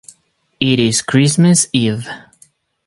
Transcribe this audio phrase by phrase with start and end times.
[0.59, 2.07] It is Christmas Eve.